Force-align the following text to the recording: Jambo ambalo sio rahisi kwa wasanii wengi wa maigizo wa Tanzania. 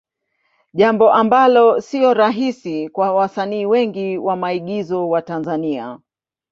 Jambo 0.73 1.11
ambalo 1.13 1.81
sio 1.81 2.13
rahisi 2.13 2.89
kwa 2.89 3.13
wasanii 3.13 3.65
wengi 3.65 4.17
wa 4.17 4.35
maigizo 4.35 5.09
wa 5.09 5.21
Tanzania. 5.21 5.99